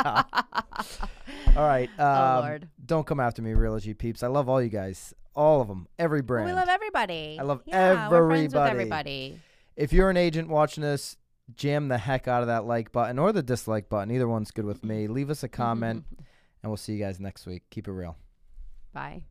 No. 1.53 1.59
All 1.61 1.67
right, 1.67 1.89
um, 1.99 2.37
Oh, 2.37 2.39
Lord. 2.47 2.69
don't 2.85 3.05
come 3.07 3.19
after 3.19 3.41
me, 3.41 3.51
Realogy 3.51 3.97
peeps. 3.97 4.23
I 4.23 4.27
love 4.27 4.47
all 4.49 4.61
you 4.61 4.69
guys, 4.69 5.13
all 5.35 5.61
of 5.61 5.67
them, 5.67 5.87
every 5.99 6.19
Well, 6.21 6.27
brand. 6.27 6.45
we 6.47 6.53
love 6.53 6.67
everybody. 6.69 7.37
I 7.39 7.43
love 7.43 7.61
yeah, 7.65 8.09
We're 8.09 8.27
friends 8.27 8.53
with 8.53 8.63
everybody. 8.63 9.09
everybody. 9.35 9.39
if 9.75 9.93
you're 9.93 10.09
an 10.09 10.17
agent 10.17 10.49
watching 10.49 10.81
this, 10.81 11.17
jam 11.55 11.87
the 11.87 11.97
heck 11.97 12.27
out 12.27 12.41
of 12.41 12.47
that 12.47 12.65
like 12.65 12.91
button 12.91 13.19
or 13.19 13.31
the 13.33 13.43
dislike 13.43 13.89
button. 13.89 14.11
Either 14.11 14.27
one's 14.27 14.51
good 14.51 14.65
with 14.65 14.83
me. 14.83 15.07
Leave 15.07 15.29
us 15.29 15.43
a 15.43 15.49
comment, 15.49 16.05
and 16.63 16.69
we'll 16.69 16.77
see 16.77 16.93
you 16.93 16.99
guys 16.99 17.19
next 17.19 17.45
week. 17.45 17.63
Keep 17.69 17.87
it 17.87 17.91
real. 17.93 18.17
Bye. 18.93 19.23